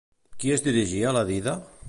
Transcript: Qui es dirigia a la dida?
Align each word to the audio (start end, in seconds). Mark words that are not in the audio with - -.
Qui 0.43 0.53
es 0.55 0.65
dirigia 0.69 1.11
a 1.13 1.13
la 1.19 1.25
dida? 1.31 1.57